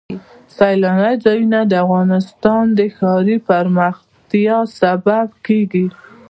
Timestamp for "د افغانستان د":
1.67-2.79